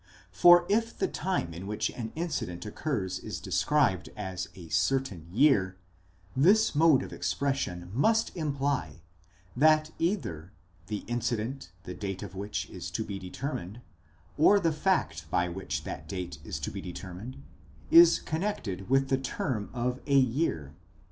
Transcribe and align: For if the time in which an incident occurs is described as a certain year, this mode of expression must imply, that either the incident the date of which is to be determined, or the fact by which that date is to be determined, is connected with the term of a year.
For 0.31 0.65
if 0.67 0.97
the 0.97 1.07
time 1.07 1.53
in 1.53 1.67
which 1.67 1.91
an 1.91 2.11
incident 2.15 2.65
occurs 2.65 3.19
is 3.19 3.39
described 3.39 4.09
as 4.17 4.49
a 4.55 4.67
certain 4.69 5.27
year, 5.31 5.77
this 6.35 6.73
mode 6.73 7.03
of 7.03 7.13
expression 7.13 7.91
must 7.93 8.35
imply, 8.35 9.03
that 9.55 9.91
either 9.99 10.53
the 10.87 11.03
incident 11.05 11.69
the 11.83 11.93
date 11.93 12.23
of 12.23 12.33
which 12.33 12.67
is 12.71 12.89
to 12.89 13.03
be 13.03 13.19
determined, 13.19 13.81
or 14.39 14.59
the 14.59 14.73
fact 14.73 15.29
by 15.29 15.47
which 15.49 15.83
that 15.83 16.09
date 16.09 16.39
is 16.43 16.57
to 16.61 16.71
be 16.71 16.81
determined, 16.81 17.37
is 17.91 18.17
connected 18.17 18.89
with 18.89 19.09
the 19.09 19.19
term 19.19 19.69
of 19.71 19.99
a 20.07 20.17
year. 20.17 20.73